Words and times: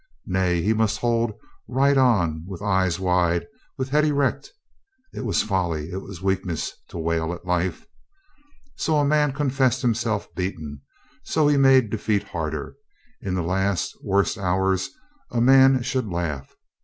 Nay, 0.25 0.63
he 0.63 0.73
must 0.73 0.97
hold 0.97 1.31
right 1.67 1.95
on 1.95 2.43
with 2.47 2.59
eyes 2.63 2.99
wide, 2.99 3.45
with 3.77 3.89
head 3.89 4.03
erect... 4.03 4.49
It 5.13 5.25
was 5.25 5.43
folly, 5.43 5.91
it 5.91 6.01
was 6.01 6.23
weakness, 6.23 6.73
to 6.87 6.97
wail 6.97 7.31
at 7.33 7.45
life. 7.45 7.85
So 8.77 8.97
a 8.97 9.05
man 9.05 9.31
confessed 9.31 9.83
himself 9.83 10.27
beaten, 10.33 10.81
so 11.21 11.47
he 11.47 11.55
made 11.55 11.91
defeat 11.91 12.23
harder. 12.23 12.77
In 13.21 13.35
the 13.35 13.43
last, 13.43 13.95
worst 14.03 14.39
hours 14.39 14.89
a 15.31 15.39
man 15.39 15.83
should 15.83 16.07
laugh. 16.07 16.55